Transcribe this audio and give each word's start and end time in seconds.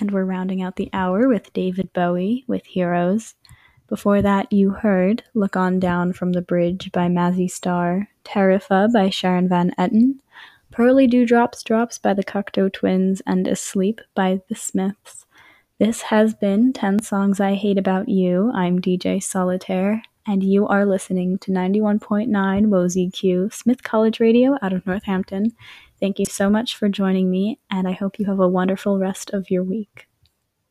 and 0.00 0.10
we're 0.10 0.24
rounding 0.24 0.62
out 0.62 0.76
the 0.76 0.90
hour 0.92 1.28
with 1.28 1.52
David 1.52 1.92
Bowie 1.92 2.44
with 2.46 2.64
Heroes. 2.66 3.34
Before 3.88 4.20
that, 4.22 4.52
you 4.52 4.70
heard 4.70 5.24
Look 5.34 5.56
On 5.56 5.80
Down 5.80 6.12
from 6.12 6.32
the 6.32 6.42
Bridge 6.42 6.92
by 6.92 7.08
Mazzy 7.08 7.50
Star, 7.50 8.08
Tarifa 8.24 8.92
by 8.92 9.10
Sharon 9.10 9.48
Van 9.48 9.72
Etten, 9.78 10.16
Pearly 10.70 11.06
Dewdrops 11.06 11.62
Drops 11.62 11.98
by 11.98 12.12
the 12.14 12.24
Cocteau 12.24 12.72
Twins, 12.72 13.22
and 13.26 13.48
Asleep 13.48 14.00
by 14.14 14.40
the 14.48 14.54
Smiths. 14.54 15.24
This 15.78 16.02
has 16.02 16.34
been 16.34 16.72
10 16.72 17.02
Songs 17.02 17.40
I 17.40 17.54
Hate 17.54 17.78
About 17.78 18.08
You. 18.08 18.52
I'm 18.54 18.80
DJ 18.80 19.22
Solitaire, 19.22 20.02
and 20.26 20.42
you 20.42 20.66
are 20.68 20.84
listening 20.84 21.38
to 21.38 21.50
91.9 21.50 22.28
WOZQ 22.28 23.52
Smith 23.52 23.82
College 23.82 24.20
Radio 24.20 24.58
out 24.60 24.74
of 24.74 24.86
Northampton. 24.86 25.52
Thank 26.00 26.18
you 26.18 26.24
so 26.24 26.50
much 26.50 26.76
for 26.76 26.88
joining 26.88 27.30
me, 27.30 27.60
and 27.70 27.86
I 27.86 27.92
hope 27.92 28.18
you 28.18 28.26
have 28.26 28.40
a 28.40 28.48
wonderful 28.48 28.98
rest 28.98 29.30
of 29.30 29.50
your 29.50 29.62
week. 29.62 30.08